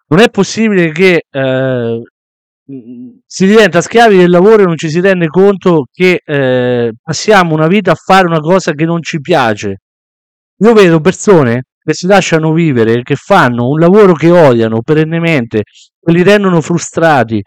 Non 0.06 0.20
è 0.20 0.30
possibile 0.30 0.92
che 0.92 1.24
eh, 1.30 2.02
si 2.66 3.46
diventa 3.46 3.82
schiavi 3.82 4.16
del 4.16 4.30
lavoro 4.30 4.62
e 4.62 4.66
non 4.66 4.76
ci 4.76 4.88
si 4.88 5.00
rende 5.00 5.26
conto 5.26 5.84
che 5.92 6.20
eh, 6.24 6.92
passiamo 7.02 7.54
una 7.54 7.66
vita 7.66 7.92
a 7.92 7.94
fare 7.96 8.26
una 8.26 8.40
cosa 8.40 8.72
che 8.72 8.84
non 8.84 9.02
ci 9.02 9.20
piace. 9.20 9.80
Io 10.58 10.72
vedo 10.72 11.00
persone 11.00 11.64
che 11.82 11.92
si 11.92 12.06
lasciano 12.06 12.52
vivere, 12.52 13.02
che 13.02 13.16
fanno 13.16 13.68
un 13.68 13.78
lavoro 13.78 14.14
che 14.14 14.30
odiano 14.30 14.80
perennemente, 14.80 15.64
che 16.00 16.12
li 16.12 16.22
rendono 16.22 16.62
frustrati, 16.62 17.42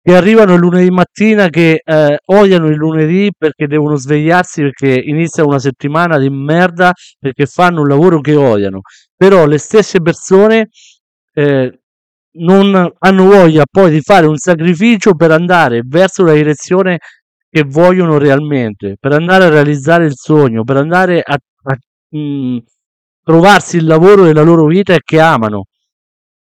che 0.00 0.14
arrivano 0.14 0.54
il 0.54 0.60
lunedì 0.60 0.90
mattina 0.90 1.48
che 1.48 1.80
eh, 1.84 2.18
odiano 2.24 2.68
il 2.68 2.76
lunedì 2.76 3.30
perché 3.36 3.66
devono 3.66 3.96
svegliarsi 3.96 4.62
perché 4.62 4.94
inizia 4.94 5.44
una 5.44 5.58
settimana 5.58 6.18
di 6.18 6.28
merda 6.28 6.92
perché 7.18 7.46
fanno 7.46 7.80
un 7.80 7.88
lavoro 7.88 8.20
che 8.20 8.36
odiano. 8.36 8.80
Però 9.16 9.46
le 9.46 9.58
stesse 9.58 10.00
persone 10.00 10.68
eh, 11.34 11.81
non 12.34 12.92
hanno 12.98 13.24
voglia 13.24 13.64
poi 13.70 13.90
di 13.90 14.00
fare 14.00 14.26
un 14.26 14.36
sacrificio 14.36 15.14
per 15.14 15.30
andare 15.30 15.82
verso 15.84 16.24
la 16.24 16.32
direzione 16.32 16.98
che 17.50 17.64
vogliono 17.64 18.18
realmente, 18.18 18.96
per 18.98 19.12
andare 19.12 19.44
a 19.44 19.48
realizzare 19.50 20.06
il 20.06 20.14
sogno, 20.14 20.64
per 20.64 20.76
andare 20.78 21.20
a, 21.20 21.34
a 21.34 21.76
mh, 22.10 22.18
mm, 22.18 22.58
trovarsi 23.22 23.76
il 23.76 23.84
lavoro 23.84 24.24
della 24.24 24.42
loro 24.42 24.66
vita 24.66 24.94
e 24.94 25.00
che 25.04 25.20
amano. 25.20 25.66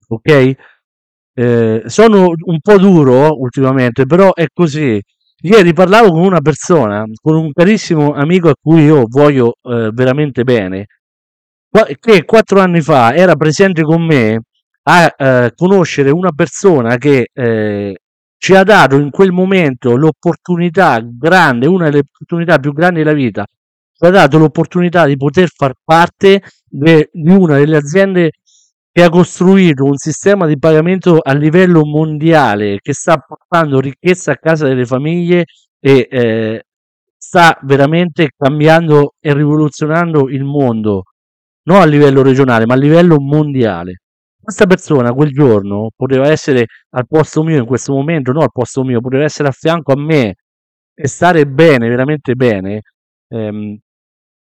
Ok? 0.09 0.53
Eh, 1.35 1.83
sono 1.87 2.33
un 2.47 2.59
po' 2.61 2.79
duro 2.79 3.39
ultimamente, 3.41 4.07
però 4.07 4.33
è 4.35 4.47
così. 4.53 5.01
Ieri 5.41 5.73
parlavo 5.73 6.11
con 6.11 6.23
una 6.23 6.41
persona, 6.41 7.05
con 7.23 7.37
un 7.37 7.53
carissimo 7.53 8.13
amico 8.13 8.49
a 8.49 8.55
cui 8.61 8.83
io 8.83 9.05
voglio 9.07 9.55
eh, 9.63 9.91
veramente 9.93 10.43
bene, 10.43 10.87
che 12.01 12.25
quattro 12.25 12.61
anni 12.61 12.81
fa 12.81 13.15
era 13.15 13.37
presente 13.37 13.83
con 13.83 14.05
me 14.05 14.41
a 14.91 15.15
eh, 15.17 15.53
conoscere 15.55 16.11
una 16.11 16.33
persona 16.33 16.97
che 16.97 17.29
eh, 17.33 17.97
ci 18.39 18.55
ha 18.55 18.63
dato 18.63 18.97
in 18.97 19.11
quel 19.11 19.33
momento 19.33 19.97
l'opportunità 19.97 21.01
grande, 21.03 21.67
una 21.67 21.85
delle 21.85 21.99
opportunità 21.99 22.59
più 22.59 22.73
grandi 22.73 23.01
della 23.01 23.13
vita, 23.13 23.45
ci 23.45 24.07
ha 24.07 24.11
dato 24.11 24.39
l'opportunità 24.39 25.05
di 25.05 25.17
poter 25.17 25.49
far 25.55 25.75
parte 25.85 26.41
de, 26.65 27.11
di 27.13 27.31
una 27.31 27.59
delle 27.59 27.77
aziende 27.77 28.31
che 28.91 29.03
ha 29.03 29.11
costruito 29.11 29.85
un 29.85 29.97
sistema 29.97 30.47
di 30.47 30.59
pagamento 30.59 31.19
a 31.23 31.35
livello 31.35 31.85
mondiale 31.85 32.79
che 32.81 32.95
sta 32.95 33.19
portando 33.19 33.81
ricchezza 33.81 34.33
a 34.33 34.37
casa 34.37 34.67
delle 34.67 34.87
famiglie 34.87 35.45
e 35.79 36.09
eh, 36.11 36.63
sta 37.17 37.59
veramente 37.63 38.31
cambiando 38.35 39.15
e 39.21 39.35
rivoluzionando 39.35 40.31
il 40.31 40.45
mondo, 40.45 41.03
non 41.65 41.81
a 41.83 41.85
livello 41.85 42.23
regionale, 42.23 42.65
ma 42.65 42.75
a 42.75 42.79
livello 42.79 43.21
mondiale. 43.21 43.99
Questa 44.49 44.67
persona 44.67 45.13
quel 45.13 45.31
giorno 45.31 45.91
poteva 45.95 46.29
essere 46.31 46.69
al 46.95 47.07
posto 47.07 47.43
mio 47.43 47.59
in 47.59 47.67
questo 47.67 47.93
momento, 47.93 48.33
no 48.33 48.41
al 48.41 48.51
posto 48.51 48.83
mio, 48.83 48.99
poteva 49.03 49.25
essere 49.25 49.49
a 49.49 49.51
fianco 49.51 49.93
a 49.93 49.97
me 50.01 50.37
e 50.95 51.07
stare 51.07 51.47
bene, 51.47 51.87
veramente 51.87 52.35
bene. 52.35 52.81
Ehm, 53.29 53.77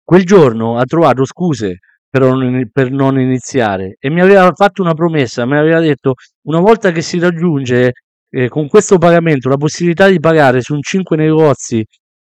quel 0.05 0.25
giorno 0.25 0.79
ha 0.79 0.85
trovato 0.85 1.25
scuse 1.25 1.79
per 2.09 2.23
non, 2.23 2.69
per 2.71 2.93
non 2.93 3.19
iniziare 3.19 3.97
e 3.99 4.09
mi 4.09 4.21
aveva 4.21 4.49
fatto 4.53 4.81
una 4.81 4.95
promessa, 4.95 5.45
mi 5.45 5.57
aveva 5.59 5.81
detto 5.81 6.15
una 6.43 6.61
volta 6.61 6.93
che 6.93 7.03
si 7.03 7.19
raggiunge 7.19 7.95
eh, 8.31 8.49
con 8.49 8.69
questo 8.69 8.99
pagamento 8.99 9.49
la 9.49 9.57
possibilità 9.57 10.07
di 10.07 10.21
pagare 10.21 10.61
su 10.61 10.75
un 10.75 10.83
5 10.83 11.17
negozi 11.17 11.85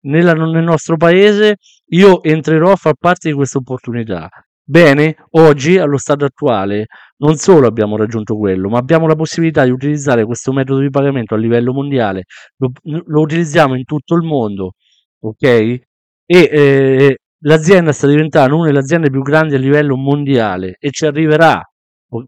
nella, 0.08 0.34
nel 0.34 0.64
nostro 0.64 0.98
paese, 0.98 1.58
io 1.90 2.24
entrerò 2.24 2.72
a 2.72 2.76
far 2.76 2.96
parte 3.00 3.30
di 3.30 3.36
questa 3.36 3.60
opportunità. 3.60 4.28
Bene, 4.70 5.16
oggi 5.32 5.78
allo 5.78 5.98
stato 5.98 6.26
attuale 6.26 6.88
non 7.20 7.38
solo 7.38 7.68
abbiamo 7.68 7.96
raggiunto 7.96 8.36
quello, 8.36 8.68
ma 8.68 8.78
abbiamo 8.78 9.08
la 9.08 9.16
possibilità 9.16 9.64
di 9.64 9.70
utilizzare 9.72 10.26
questo 10.26 10.52
metodo 10.52 10.82
di 10.82 10.90
pagamento 10.90 11.36
a 11.36 11.38
livello 11.38 11.72
mondiale, 11.72 12.24
lo, 12.58 12.72
lo 12.84 13.22
utilizziamo 13.22 13.76
in 13.76 13.86
tutto 13.86 14.16
il 14.16 14.24
mondo, 14.24 14.74
ok? 15.22 15.44
E 15.44 15.82
eh, 16.26 17.18
l'azienda 17.44 17.94
sta 17.94 18.08
diventando 18.08 18.58
una 18.58 18.66
delle 18.66 18.80
aziende 18.80 19.10
più 19.10 19.22
grandi 19.22 19.56
a 19.56 19.58
livello 19.58 19.96
mondiale 19.96 20.76
e 20.80 20.92
ci 20.92 21.06
arriverà. 21.06 21.62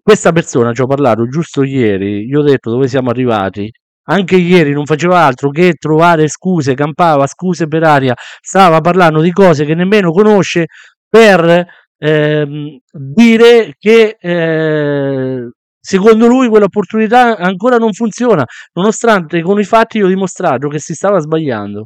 Questa 0.01 0.31
persona 0.31 0.71
ci 0.71 0.81
ho 0.81 0.87
parlato 0.87 1.27
giusto 1.27 1.63
ieri, 1.63 2.25
gli 2.25 2.35
ho 2.35 2.41
detto 2.41 2.69
dove 2.69 2.87
siamo 2.87 3.09
arrivati. 3.09 3.69
Anche 4.11 4.37
ieri 4.37 4.71
non 4.71 4.85
faceva 4.85 5.25
altro 5.25 5.49
che 5.49 5.73
trovare 5.73 6.29
scuse, 6.29 6.73
campava 6.73 7.27
scuse 7.27 7.67
per 7.67 7.83
aria, 7.83 8.13
stava 8.41 8.79
parlando 8.79 9.19
di 9.19 9.31
cose 9.31 9.65
che 9.65 9.75
nemmeno 9.75 10.11
conosce 10.11 10.67
per 11.09 11.65
ehm, 11.99 12.79
dire 12.91 13.75
che 13.77 14.17
eh, 14.19 15.49
secondo 15.79 16.27
lui 16.27 16.47
quell'opportunità 16.47 17.37
ancora 17.37 17.77
non 17.77 17.93
funziona, 17.93 18.45
nonostante 18.73 19.41
con 19.41 19.59
i 19.59 19.63
fatti 19.65 19.97
io 19.97 20.05
ho 20.05 20.09
dimostrato 20.09 20.67
che 20.69 20.79
si 20.79 20.93
stava 20.95 21.19
sbagliando. 21.19 21.85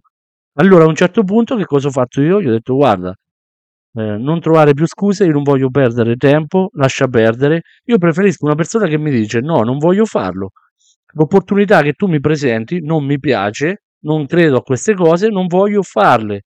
Allora 0.59 0.85
a 0.85 0.87
un 0.87 0.95
certo 0.95 1.23
punto 1.23 1.55
che 1.55 1.65
cosa 1.65 1.87
ho 1.87 1.91
fatto 1.91 2.21
io? 2.21 2.41
Gli 2.41 2.47
ho 2.47 2.51
detto 2.51 2.75
guarda, 2.75 3.13
eh, 3.95 4.17
non 4.17 4.39
trovare 4.39 4.73
più 4.73 4.85
scuse, 4.87 5.25
io 5.25 5.31
non 5.33 5.43
voglio 5.43 5.69
perdere 5.69 6.15
tempo, 6.15 6.69
lascia 6.73 7.07
perdere, 7.07 7.61
io 7.85 7.97
preferisco 7.97 8.45
una 8.45 8.55
persona 8.55 8.87
che 8.87 8.97
mi 8.97 9.11
dice 9.11 9.39
no, 9.39 9.61
non 9.61 9.77
voglio 9.77 10.05
farlo, 10.05 10.51
l'opportunità 11.13 11.81
che 11.81 11.93
tu 11.93 12.07
mi 12.07 12.19
presenti 12.19 12.81
non 12.81 13.05
mi 13.05 13.19
piace, 13.19 13.83
non 14.03 14.25
credo 14.27 14.57
a 14.57 14.61
queste 14.61 14.93
cose, 14.95 15.29
non 15.29 15.47
voglio 15.47 15.81
farle, 15.83 16.43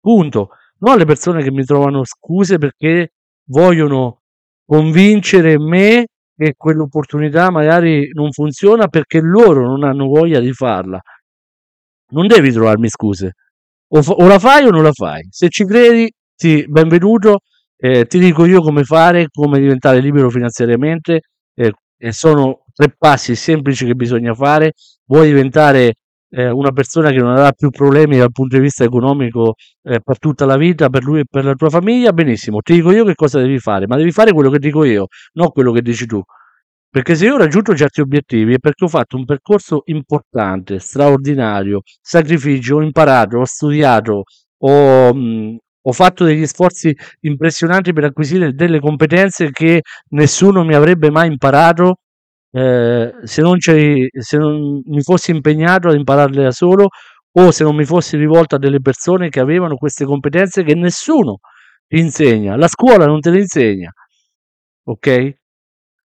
punto 0.00 0.50
non 0.80 0.94
alle 0.94 1.04
persone 1.04 1.42
che 1.42 1.50
mi 1.50 1.64
trovano 1.64 2.04
scuse 2.04 2.58
perché 2.58 3.12
vogliono 3.48 4.22
convincere 4.64 5.58
me 5.58 6.06
che 6.36 6.54
quell'opportunità 6.56 7.50
magari 7.50 8.10
non 8.12 8.30
funziona 8.32 8.88
perché 8.88 9.20
loro 9.20 9.66
non 9.66 9.84
hanno 9.84 10.06
voglia 10.06 10.40
di 10.40 10.52
farla. 10.52 11.00
Non 12.12 12.26
devi 12.26 12.50
trovarmi 12.50 12.88
scuse. 12.88 13.34
O, 13.88 14.02
fa- 14.02 14.12
o 14.12 14.26
la 14.26 14.38
fai 14.38 14.64
o 14.64 14.70
non 14.70 14.82
la 14.82 14.92
fai. 14.92 15.26
Se 15.30 15.48
ci 15.48 15.64
credi, 15.64 16.10
sì, 16.34 16.64
benvenuto. 16.66 17.40
Eh, 17.76 18.06
ti 18.06 18.18
dico 18.18 18.44
io 18.46 18.62
come 18.62 18.84
fare, 18.84 19.28
come 19.30 19.58
diventare 19.58 20.00
libero 20.00 20.30
finanziariamente. 20.30 21.22
Eh, 21.54 21.72
sono 22.12 22.64
tre 22.72 22.94
passi 22.96 23.34
semplici 23.34 23.84
che 23.84 23.94
bisogna 23.94 24.32
fare. 24.34 24.72
Vuoi 25.04 25.28
diventare 25.28 25.94
eh, 26.30 26.48
una 26.50 26.72
persona 26.72 27.10
che 27.10 27.18
non 27.18 27.30
avrà 27.30 27.52
più 27.52 27.70
problemi 27.70 28.16
dal 28.16 28.30
punto 28.32 28.56
di 28.56 28.62
vista 28.62 28.84
economico 28.84 29.54
eh, 29.82 30.00
per 30.00 30.18
tutta 30.18 30.44
la 30.46 30.56
vita, 30.56 30.88
per 30.88 31.02
lui 31.02 31.20
e 31.20 31.24
per 31.28 31.44
la 31.44 31.54
tua 31.54 31.70
famiglia, 31.70 32.12
benissimo, 32.12 32.60
ti 32.60 32.74
dico 32.74 32.92
io 32.92 33.04
che 33.04 33.14
cosa 33.14 33.40
devi 33.40 33.58
fare, 33.58 33.86
ma 33.86 33.96
devi 33.96 34.12
fare 34.12 34.32
quello 34.32 34.50
che 34.50 34.58
dico 34.58 34.84
io, 34.84 35.06
non 35.34 35.48
quello 35.50 35.72
che 35.72 35.82
dici 35.82 36.06
tu. 36.06 36.22
Perché 36.92 37.14
se 37.14 37.26
io 37.26 37.34
ho 37.34 37.38
raggiunto 37.38 37.74
certi 37.76 38.00
obiettivi 38.00 38.54
è 38.54 38.58
perché 38.58 38.84
ho 38.84 38.88
fatto 38.88 39.16
un 39.16 39.24
percorso 39.24 39.82
importante, 39.86 40.80
straordinario, 40.80 41.82
sacrificio, 42.00 42.76
ho 42.76 42.82
imparato, 42.82 43.38
ho 43.38 43.44
studiato, 43.44 44.24
ho, 44.58 45.14
mh, 45.14 45.56
ho 45.82 45.92
fatto 45.92 46.24
degli 46.24 46.46
sforzi 46.46 46.92
impressionanti 47.20 47.92
per 47.92 48.04
acquisire 48.04 48.52
delle 48.52 48.80
competenze 48.80 49.50
che 49.50 49.82
nessuno 50.10 50.64
mi 50.64 50.74
avrebbe 50.74 51.10
mai 51.10 51.28
imparato 51.28 51.98
eh, 52.52 53.12
se, 53.22 53.42
non 53.42 53.58
se 53.60 54.36
non 54.38 54.82
mi 54.84 55.02
fossi 55.02 55.30
impegnato 55.30 55.88
ad 55.88 55.94
impararle 55.96 56.42
da 56.44 56.50
solo 56.52 56.88
o 57.32 57.50
se 57.52 57.62
non 57.64 57.76
mi 57.76 57.84
fossi 57.84 58.16
rivolto 58.16 58.56
a 58.56 58.58
delle 58.58 58.80
persone 58.80 59.28
che 59.28 59.40
avevano 59.40 59.76
queste 59.76 60.04
competenze 60.04 60.62
che 60.64 60.74
nessuno 60.74 61.38
ti 61.86 61.98
insegna, 62.00 62.56
la 62.56 62.68
scuola 62.68 63.06
non 63.06 63.20
te 63.20 63.30
le 63.30 63.38
insegna, 63.40 63.90
ok? 64.84 65.34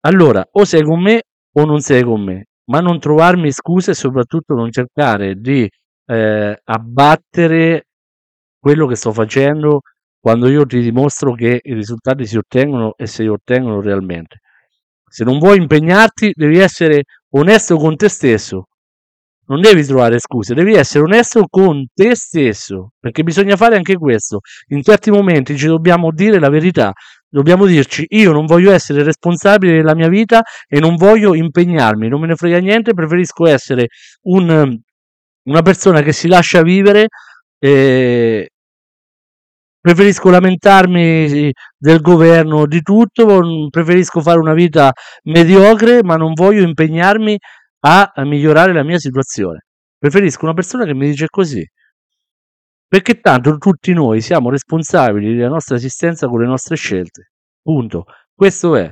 Allora, 0.02 0.46
o 0.52 0.66
sei 0.66 0.84
con 0.84 1.02
me 1.02 1.22
o 1.54 1.66
non 1.66 1.80
sei 1.82 2.04
con 2.04 2.24
me, 2.24 2.46
ma 2.66 2.80
non 2.82 3.00
trovarmi 3.00 3.52
scuse 3.52 3.92
e 3.92 3.94
soprattutto 3.96 4.54
non 4.56 4.72
cercare 4.72 5.36
di 5.36 5.70
eh, 6.06 6.62
abbattere 6.64 7.86
quello 8.60 8.88
che 8.88 8.96
sto 8.96 9.14
facendo 9.14 9.82
quando 10.20 10.50
io 10.50 10.66
ti 10.66 10.82
dimostro 10.82 11.34
che 11.34 11.60
i 11.64 11.74
risultati 11.74 12.26
si 12.26 12.38
ottengono 12.38 12.94
e 12.98 13.08
si 13.08 13.26
ottengono 13.28 13.82
realmente. 13.82 14.40
Se 15.10 15.24
non 15.24 15.40
vuoi 15.40 15.58
impegnarti, 15.58 16.32
devi 16.36 16.60
essere 16.60 17.04
onesto 17.32 17.78
con 17.78 17.96
te 17.96 18.10
stesso. 18.10 18.68
non 19.50 19.62
devi 19.62 19.84
trovare 19.86 20.20
scuse, 20.20 20.54
devi 20.54 20.74
essere 20.74 21.06
onesto 21.06 21.46
con 21.50 21.86
te 21.94 22.16
stesso, 22.16 22.92
perché 23.00 23.24
bisogna 23.24 23.56
fare 23.56 23.78
anche 23.78 23.96
questo. 23.96 24.40
In 24.70 24.84
certi 24.84 25.10
momenti 25.10 25.58
ci 25.58 25.68
dobbiamo 25.68 26.12
dire 26.12 26.40
la 26.40 26.50
verità, 26.50 26.92
dobbiamo 27.30 27.66
dirci 27.66 28.06
io 28.10 28.32
non 28.34 28.46
voglio 28.46 28.72
essere 28.72 29.04
responsabile 29.04 29.78
della 29.78 29.96
mia 29.96 30.10
vita 30.10 30.42
e 30.68 30.80
non 30.80 30.96
voglio 30.96 31.34
impegnarmi, 31.34 32.10
non 32.10 32.20
me 32.20 32.28
ne 32.28 32.36
frega 32.36 32.60
niente, 32.60 32.94
preferisco 32.94 33.48
essere 33.48 33.88
un, 34.24 34.78
una 35.44 35.62
persona 35.62 36.02
che 36.02 36.12
si 36.14 36.28
lascia 36.28 36.62
vivere. 36.62 37.08
Eh, 37.60 38.50
preferisco 39.80 40.30
lamentarmi 40.30 41.52
del 41.78 42.02
governo, 42.02 42.66
di 42.66 42.82
tutto, 42.82 43.70
preferisco 43.70 44.22
fare 44.22 44.40
una 44.40 44.54
vita 44.54 44.92
mediocre, 45.24 46.04
ma 46.04 46.16
non 46.16 46.34
voglio 46.34 46.64
impegnarmi 46.64 47.38
a, 47.82 48.12
migliorare 48.18 48.74
la 48.74 48.84
mia 48.84 48.98
situazione. 48.98 49.66
Preferisco 49.98 50.46
una 50.46 50.54
persona 50.54 50.86
che 50.86 50.94
mi 50.94 51.08
dice 51.08 51.28
così. 51.28 51.66
Perché 52.88 53.20
tanto 53.20 53.58
tutti 53.58 53.94
noi 53.94 54.22
siamo 54.22 54.50
responsabili 54.50 55.36
della 55.36 55.50
nostra 55.50 55.76
esistenza 55.76 56.28
con 56.28 56.42
le 56.42 56.48
nostre 56.48 56.76
scelte. 56.76 57.32
Punto. 57.62 58.06
Questo 58.34 58.76
è. 58.76 58.90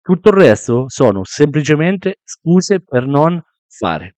Tutto 0.00 0.28
il 0.28 0.34
resto 0.34 0.84
sono 0.88 1.24
semplicemente 1.24 2.20
scuse 2.24 2.80
per 2.82 3.06
non 3.06 3.40
fare. 3.66 4.16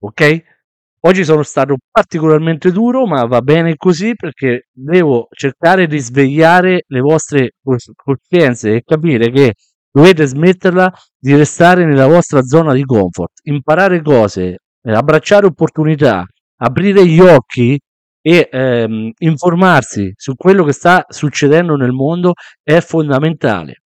Ok? 0.00 0.55
Oggi 1.00 1.24
sono 1.24 1.42
stato 1.42 1.76
particolarmente 1.90 2.72
duro, 2.72 3.06
ma 3.06 3.24
va 3.26 3.40
bene 3.40 3.76
così 3.76 4.14
perché 4.16 4.68
devo 4.72 5.28
cercare 5.30 5.86
di 5.86 5.98
svegliare 5.98 6.84
le 6.86 7.00
vostre 7.00 7.52
coscienze 7.94 8.74
e 8.74 8.82
capire 8.84 9.30
che 9.30 9.54
dovete 9.90 10.26
smetterla 10.26 10.92
di 11.18 11.34
restare 11.36 11.84
nella 11.84 12.06
vostra 12.06 12.42
zona 12.42 12.72
di 12.74 12.84
comfort, 12.84 13.40
imparare 13.44 14.02
cose, 14.02 14.58
eh, 14.82 14.92
abbracciare 14.92 15.46
opportunità, 15.46 16.24
aprire 16.56 17.06
gli 17.06 17.20
occhi 17.20 17.78
e 18.20 18.48
ehm, 18.50 19.12
informarsi 19.18 20.12
su 20.16 20.34
quello 20.34 20.64
che 20.64 20.72
sta 20.72 21.04
succedendo 21.08 21.76
nel 21.76 21.92
mondo 21.92 22.32
è 22.62 22.80
fondamentale. 22.80 23.82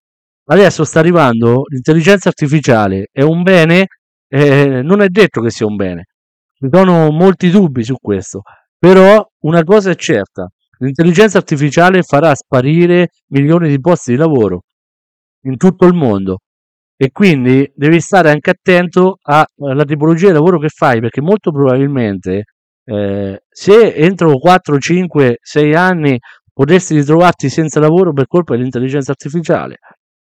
Adesso 0.47 0.85
sta 0.85 1.01
arrivando 1.01 1.65
l'intelligenza 1.69 2.29
artificiale, 2.29 3.09
è 3.13 3.23
un 3.23 3.43
bene? 3.43 3.87
Eh, 4.27 4.81
non 4.83 5.03
è 5.03 5.09
detto 5.09 5.41
che 5.43 5.51
sia 5.51 5.67
un 5.67 5.77
bene. 5.77 6.07
Ci 6.63 6.69
sono 6.71 7.11
molti 7.11 7.49
dubbi 7.49 7.83
su 7.83 7.95
questo, 7.99 8.43
però 8.79 9.27
una 9.45 9.65
cosa 9.65 9.91
è 9.91 9.95
certa, 9.95 10.47
l'intelligenza 10.81 11.39
artificiale 11.39 12.03
farà 12.03 12.35
sparire 12.35 13.09
milioni 13.29 13.71
di 13.71 13.81
posti 13.81 14.11
di 14.11 14.19
lavoro 14.19 14.65
in 15.45 15.57
tutto 15.57 15.87
il 15.87 15.95
mondo 15.95 16.41
e 16.97 17.11
quindi 17.13 17.71
devi 17.75 17.99
stare 18.01 18.31
anche 18.31 18.51
attento 18.51 19.17
alla 19.23 19.85
tipologia 19.87 20.27
di 20.27 20.35
lavoro 20.35 20.59
che 20.59 20.69
fai 20.69 21.01
perché 21.01 21.23
molto 21.23 21.51
probabilmente 21.51 22.45
eh, 22.85 23.43
se 23.49 23.95
entro 23.95 24.39
4, 24.39 24.79
5, 24.79 25.39
6 25.41 25.75
anni 25.75 26.19
potresti 26.53 26.95
ritrovarti 26.95 27.49
senza 27.49 27.81
lavoro 27.81 28.13
per 28.13 28.27
colpa 28.27 28.55
dell'intelligenza 28.55 29.13
artificiale. 29.13 29.79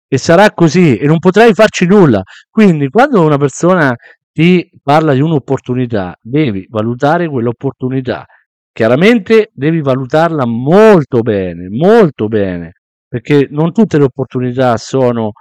E 0.08 0.18
sarà 0.20 0.52
così 0.52 0.98
e 0.98 1.08
non 1.08 1.18
potrai 1.18 1.54
farci 1.54 1.88
nulla. 1.88 2.22
Quindi 2.50 2.90
quando 2.90 3.24
una 3.24 3.38
persona 3.38 3.96
ti 4.32 4.70
parla 4.82 5.14
di 5.14 5.22
un'opportunità 5.22 6.18
devi 6.22 6.66
valutare 6.70 7.28
quell'opportunità 7.28 8.26
chiaramente 8.72 9.52
devi 9.54 9.82
valutarla 9.82 10.46
molto 10.46 11.22
bene 11.22 11.68
molto 11.70 12.28
bene 12.28 12.74
perché 13.12 13.48
non 13.50 13.74
tutte 13.74 13.98
le 13.98 14.06
opportunità 14.06 14.78
sono 14.78 15.34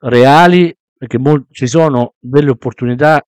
reali, 0.00 0.76
perché 0.94 1.18
mol- 1.18 1.46
ci 1.50 1.66
sono 1.66 2.16
delle 2.18 2.50
opportunità, 2.50 3.22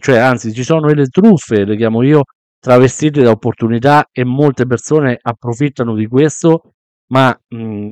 cioè 0.00 0.18
anzi 0.18 0.52
ci 0.52 0.64
sono 0.64 0.88
delle 0.88 1.06
truffe, 1.06 1.64
le 1.64 1.76
chiamo 1.76 2.02
io, 2.02 2.22
travestite 2.58 3.22
da 3.22 3.30
opportunità 3.30 4.08
e 4.10 4.24
molte 4.24 4.66
persone 4.66 5.16
approfittano 5.20 5.94
di 5.94 6.08
questo, 6.08 6.72
ma 7.10 7.38
mh, 7.48 7.90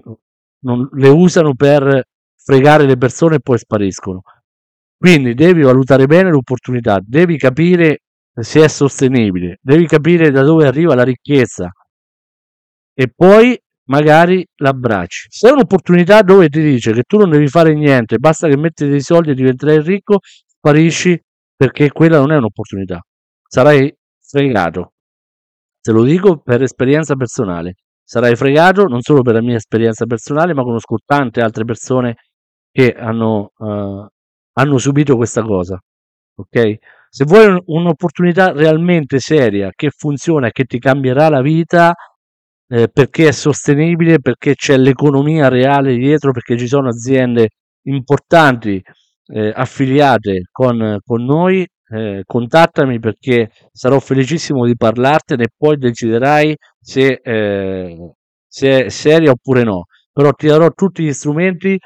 non, 0.64 0.88
le 0.93 1.09
usano 1.09 1.54
per 1.54 2.02
fregare 2.35 2.85
le 2.87 2.97
persone 2.97 3.37
e 3.37 3.40
poi 3.40 3.59
spariscono. 3.59 4.23
Quindi 5.04 5.34
devi 5.34 5.60
valutare 5.60 6.06
bene 6.06 6.30
l'opportunità, 6.30 6.99
devi 7.04 7.36
capire 7.36 8.04
se 8.32 8.64
è 8.64 8.69
sostenibile, 8.69 9.58
devi 9.60 9.86
capire 9.86 10.30
da 10.30 10.43
dove 10.43 10.67
arriva 10.67 10.95
la 10.95 11.02
ricchezza 11.02 11.71
e 12.95 13.12
poi 13.14 13.54
magari 13.88 14.43
l'abbracci. 14.62 15.26
Se 15.28 15.50
è 15.50 15.52
un'opportunità 15.52 16.23
dove 16.23 16.49
ti 16.49 16.62
dice 16.62 16.95
che 16.95 17.02
tu 17.02 17.19
non 17.19 17.28
devi 17.28 17.49
fare 17.49 17.75
niente, 17.75 18.17
basta 18.17 18.49
che 18.49 18.56
metti 18.56 18.88
dei 18.88 19.02
soldi 19.02 19.32
e 19.32 19.34
diventerai 19.34 19.82
ricco, 19.82 20.21
sparisci 20.23 21.21
perché 21.54 21.90
quella 21.93 22.17
non 22.17 22.32
è 22.32 22.36
un'opportunità. 22.36 23.02
Sarai 23.47 23.95
fregato. 24.23 24.95
Te 25.82 25.93
lo 25.93 26.02
dico 26.02 26.38
per 26.38 26.62
esperienza 26.62 27.14
personale. 27.14 27.75
Sarai 28.02 28.36
fregato 28.36 28.84
non 28.86 29.02
solo 29.02 29.21
per 29.21 29.34
la 29.34 29.43
mia 29.43 29.56
esperienza 29.56 30.06
personale, 30.06 30.54
ma 30.54 30.62
conosco 30.62 30.97
tante 31.04 31.43
altre 31.43 31.64
persone 31.67 32.14
che 32.73 32.95
hanno, 32.95 33.52
uh, 33.58 34.06
hanno 34.54 34.78
subito 34.78 35.17
questa 35.17 35.43
cosa. 35.43 35.78
Ok? 36.36 36.76
Se 37.08 37.25
vuoi 37.25 37.56
un'opportunità 37.67 38.52
realmente 38.52 39.21
seria 39.21 39.71
che 39.75 39.90
funziona 39.90 40.50
che 40.50 40.64
ti 40.64 40.78
cambierà 40.78 41.28
la 41.28 41.43
vita, 41.43 41.95
eh, 42.69 42.88
perché 42.88 43.28
è 43.28 43.32
sostenibile, 43.32 44.21
perché 44.21 44.54
c'è 44.54 44.76
l'economia 44.76 45.49
reale 45.49 45.97
dietro, 45.97 46.32
perché 46.32 46.56
ci 46.58 46.67
sono 46.67 46.88
aziende 46.88 47.50
importanti 47.82 48.82
eh, 49.26 49.52
affiliate 49.54 50.49
con, 50.50 50.99
con 51.04 51.25
noi, 51.25 51.67
eh, 51.88 52.23
contattami 52.25 52.99
perché 52.99 53.50
sarò 53.73 54.00
felicissimo 54.00 54.64
di 54.67 54.76
parlartene 54.76 55.45
e 55.45 55.49
poi 55.56 55.76
deciderai 55.76 56.56
se, 56.80 57.21
eh, 57.23 58.12
se 58.47 58.86
è 58.86 58.88
seria 58.88 59.30
oppure 59.30 59.62
no. 59.62 59.84
Però 60.12 60.32
ti 60.32 60.47
darò 60.47 60.71
tutti 60.71 61.04
gli 61.04 61.12
strumenti 61.12 61.78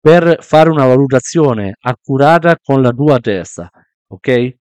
per 0.00 0.38
fare 0.40 0.70
una 0.70 0.86
valutazione 0.86 1.74
accurata 1.80 2.56
con 2.62 2.82
la 2.82 2.90
tua 2.90 3.18
testa, 3.18 3.68
ok? 4.08 4.56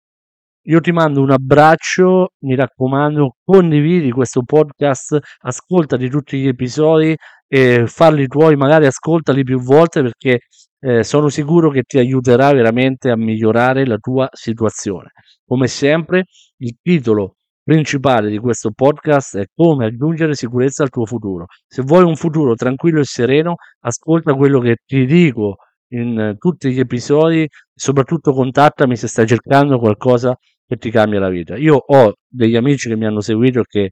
Io 0.67 0.81
ti 0.81 0.93
mando 0.93 1.21
un 1.21 1.31
abbraccio, 1.31 2.31
mi 2.41 2.55
raccomando, 2.55 3.37
condividi 3.45 4.11
questo 4.11 4.43
podcast, 4.45 5.19
ascoltati 5.41 6.09
tutti 6.09 6.41
gli 6.41 6.47
episodi 6.47 7.15
e 7.47 7.87
farli 7.87 8.27
tuoi, 8.27 8.57
magari 8.57 8.87
ascoltali 8.87 9.43
più 9.45 9.61
volte 9.61 10.01
perché 10.01 10.41
eh, 10.81 11.05
sono 11.05 11.29
sicuro 11.29 11.71
che 11.71 11.83
ti 11.83 11.99
aiuterà 11.99 12.53
veramente 12.53 13.11
a 13.11 13.17
migliorare 13.17 13.85
la 13.87 13.99
tua 13.99 14.27
situazione. 14.33 15.11
Come 15.45 15.67
sempre, 15.67 16.25
il 16.59 16.77
titolo 16.81 17.37
principale 17.65 18.29
di 18.31 18.39
questo 18.39 18.71
podcast 18.73 19.39
è 19.39 19.47
come 19.55 19.87
aggiungere 19.87 20.35
sicurezza 20.35 20.83
al 20.83 20.91
tuo 20.91 21.07
futuro. 21.07 21.47
Se 21.67 21.83
vuoi 21.83 22.05
un 22.05 22.15
futuro 22.15 22.55
tranquillo 22.55 23.01
e 23.01 23.05
sereno, 23.05 23.57
ascolta 23.81 24.35
quello 24.35 24.61
che 24.61 24.77
ti 24.85 25.07
dico 25.07 25.57
in 25.89 26.37
tutti 26.39 26.71
gli 26.73 26.79
episodi, 26.79 27.49
soprattutto 27.75 28.33
contattami 28.33 28.97
se 28.97 29.09
stai 29.09 29.27
cercando 29.27 29.79
qualcosa 29.79 30.37
che 30.67 30.77
ti 30.77 30.91
cambia 30.91 31.21
la 31.21 31.29
vita. 31.29 31.57
Io 31.57 31.77
ho 31.77 32.13
degli 32.29 32.57
amici 32.57 32.89
che 32.89 32.97
mi 32.97 33.07
hanno 33.07 33.21
seguito 33.21 33.61
e 33.61 33.65
che 33.67 33.91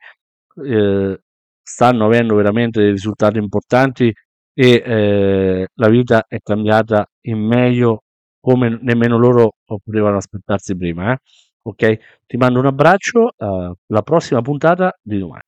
eh, 0.65 1.21
stanno 1.63 2.05
avendo 2.07 2.35
veramente 2.35 2.81
dei 2.81 2.91
risultati 2.91 3.39
importanti 3.39 4.13
e 4.55 4.83
eh, 4.85 5.67
la 5.73 5.89
vita 5.89 6.25
è 6.27 6.39
cambiata 6.43 7.07
in 7.23 7.39
meglio 7.39 8.03
come 8.41 8.79
nemmeno 8.83 9.17
loro 9.17 9.53
potevano 9.65 10.17
aspettarsi 10.17 10.77
prima. 10.77 11.13
Eh? 11.13 11.17
Ok? 11.67 11.99
Ti 12.27 12.37
mando 12.37 12.59
un 12.59 12.67
abbraccio, 12.67 13.31
alla 13.37 14.03
prossima 14.03 14.41
puntata 14.43 14.99
di 15.01 15.19
domani. 15.19 15.43